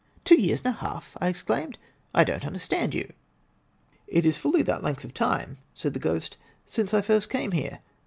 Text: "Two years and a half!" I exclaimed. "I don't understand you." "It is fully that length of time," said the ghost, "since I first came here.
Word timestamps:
"Two 0.25 0.41
years 0.41 0.61
and 0.65 0.73
a 0.73 0.77
half!" 0.79 1.15
I 1.21 1.27
exclaimed. 1.27 1.77
"I 2.11 2.23
don't 2.23 2.47
understand 2.47 2.95
you." 2.95 3.13
"It 4.07 4.25
is 4.25 4.35
fully 4.39 4.63
that 4.63 4.81
length 4.83 5.03
of 5.03 5.13
time," 5.13 5.57
said 5.75 5.93
the 5.93 5.99
ghost, 5.99 6.37
"since 6.65 6.91
I 6.91 7.03
first 7.03 7.29
came 7.29 7.51
here. 7.51 7.81